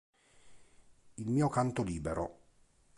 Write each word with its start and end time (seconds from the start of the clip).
Il 1.17 1.29
mio 1.29 1.47
canto 1.49 1.83
libero 1.83 2.39